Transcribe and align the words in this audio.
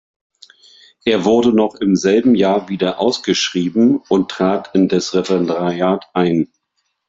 Er 1.05 1.25
wurde 1.25 1.53
noch 1.53 1.75
im 1.75 1.95
selben 1.95 2.33
Jahr 2.33 2.69
wieder 2.69 2.99
ausgeschrieben 2.99 3.97
und 4.09 4.31
trat 4.31 4.73
in 4.73 4.87
des 4.89 5.13
Referendariat 5.13 6.05
ein. 6.15 6.51